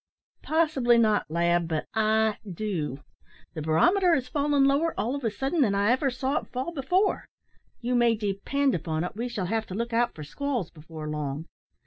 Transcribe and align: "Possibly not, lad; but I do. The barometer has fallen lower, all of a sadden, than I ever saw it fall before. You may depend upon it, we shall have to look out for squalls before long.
"Possibly 0.41 0.97
not, 0.97 1.29
lad; 1.29 1.67
but 1.67 1.85
I 1.93 2.39
do. 2.51 3.03
The 3.53 3.61
barometer 3.61 4.15
has 4.15 4.27
fallen 4.27 4.65
lower, 4.65 4.99
all 4.99 5.13
of 5.13 5.23
a 5.23 5.29
sadden, 5.29 5.61
than 5.61 5.75
I 5.75 5.91
ever 5.91 6.09
saw 6.09 6.37
it 6.39 6.47
fall 6.47 6.71
before. 6.73 7.27
You 7.81 7.93
may 7.93 8.15
depend 8.15 8.73
upon 8.73 9.03
it, 9.03 9.15
we 9.15 9.27
shall 9.27 9.45
have 9.45 9.67
to 9.67 9.75
look 9.75 9.93
out 9.93 10.15
for 10.15 10.23
squalls 10.23 10.71
before 10.71 11.07
long. 11.07 11.45